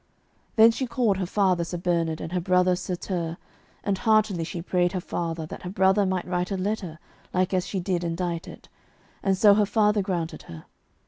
Then 0.55 0.71
she 0.71 0.87
called 0.87 1.17
her 1.17 1.27
father 1.27 1.63
Sir 1.63 1.77
Bernard 1.77 2.19
and 2.21 2.31
her 2.31 2.41
brother 2.41 2.75
Sir 2.75 2.95
Tirre, 2.95 3.37
and 3.83 3.99
heartily 3.99 4.43
she 4.43 4.59
prayed 4.59 4.93
her 4.93 4.99
father 4.99 5.45
that 5.45 5.61
her 5.61 5.69
brother 5.69 6.07
might 6.07 6.25
write 6.25 6.49
a 6.49 6.57
letter 6.57 6.97
like 7.35 7.53
as 7.53 7.67
she 7.67 7.79
did 7.79 8.01
endite 8.03 8.47
it, 8.47 8.67
and 9.21 9.37
so 9.37 9.53
her 9.53 9.65
father 9.67 10.01
granted 10.01 10.41
her. 10.49 10.65